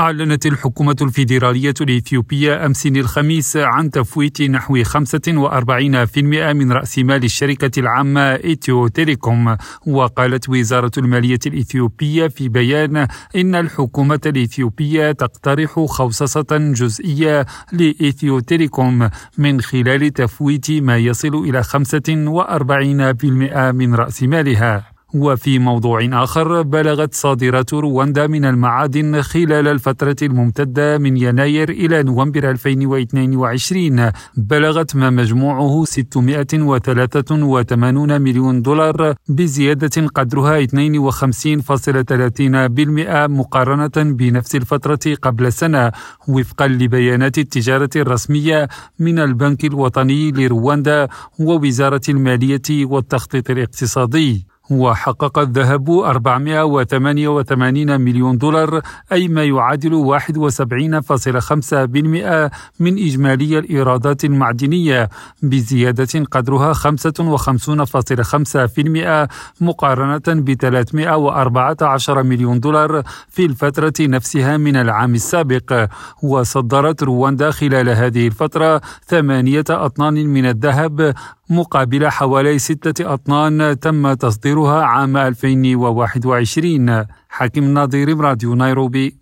أعلنت 0.00 0.46
الحكومة 0.46 0.96
الفيدرالية 1.02 1.74
الإثيوبية 1.80 2.66
أمس 2.66 2.86
الخميس 2.86 3.56
عن 3.56 3.90
تفويت 3.90 4.42
نحو 4.42 4.84
45% 4.84 6.52
من 6.52 6.72
رأس 6.72 6.98
مال 6.98 7.24
الشركة 7.24 7.80
العامة 7.80 8.20
إيثيو 8.20 8.88
تيليكوم. 8.88 9.56
وقالت 9.86 10.48
وزارة 10.48 10.90
المالية 10.98 11.38
الإثيوبية 11.46 12.28
في 12.28 12.48
بيان 12.48 13.06
إن 13.36 13.54
الحكومة 13.54 14.20
الإثيوبية 14.26 15.12
تقترح 15.12 15.80
خوصصة 15.80 16.46
جزئية 16.50 17.46
لإيثيو 17.72 18.40
تيليكوم 18.40 19.10
من 19.38 19.60
خلال 19.60 20.12
تفويت 20.12 20.70
ما 20.70 20.96
يصل 20.96 21.34
إلى 21.34 21.62
45% 21.62 23.72
من 23.72 23.94
رأس 23.94 24.22
مالها. 24.22 24.99
وفي 25.14 25.58
موضوع 25.58 26.08
آخر 26.12 26.62
بلغت 26.62 27.14
صادرات 27.14 27.74
رواندا 27.74 28.26
من 28.26 28.44
المعادن 28.44 29.22
خلال 29.22 29.68
الفترة 29.68 30.16
الممتدة 30.22 30.98
من 30.98 31.16
يناير 31.16 31.70
إلى 31.70 32.02
نوفمبر 32.02 32.50
2022 32.50 34.10
بلغت 34.36 34.96
ما 34.96 35.10
مجموعه 35.10 35.84
683 35.84 38.20
مليون 38.20 38.62
دولار 38.62 39.14
بزيادة 39.28 40.06
قدرها 40.06 40.66
52.30% 40.66 40.70
مقارنة 43.30 43.90
بنفس 43.96 44.56
الفترة 44.56 45.14
قبل 45.22 45.52
سنة. 45.52 45.92
وفقا 46.28 46.66
لبيانات 46.66 47.38
التجارة 47.38 47.90
الرسمية 47.96 48.68
من 48.98 49.18
البنك 49.18 49.64
الوطني 49.64 50.30
لرواندا 50.30 51.08
ووزارة 51.38 52.00
المالية 52.08 52.62
والتخطيط 52.70 53.50
الاقتصادي. 53.50 54.46
وحقق 54.70 55.38
الذهب 55.38 55.90
488 55.90 58.00
مليون 58.00 58.38
دولار 58.38 58.80
أي 59.12 59.28
ما 59.28 59.44
يعادل 59.44 59.94
71.5% 59.94 62.50
من 62.80 62.98
إجمالي 62.98 63.58
الإيرادات 63.58 64.24
المعدنية 64.24 65.08
بزيادة 65.42 66.24
قدرها 66.30 66.72
55.5% 66.72 69.28
مقارنة 69.60 70.22
ب 70.28 70.52
314 70.52 72.22
مليون 72.22 72.60
دولار 72.60 73.02
في 73.28 73.46
الفترة 73.46 73.92
نفسها 74.00 74.56
من 74.56 74.76
العام 74.76 75.14
السابق. 75.14 75.88
وصدرت 76.22 77.02
رواندا 77.02 77.50
خلال 77.50 77.88
هذه 77.88 78.26
الفترة 78.26 78.80
ثمانية 79.06 79.64
أطنان 79.70 80.26
من 80.26 80.46
الذهب 80.46 81.14
مقابل 81.50 82.08
حوالي 82.08 82.58
ستة 82.58 83.14
أطنان 83.14 83.80
تم 83.80 84.12
تصديرها 84.12 84.82
عام 84.82 85.16
2021 85.16 87.04
حاكم 87.28 87.64
ناظر 87.64 88.20
راديو 88.20 88.54
نيروبي. 88.54 89.16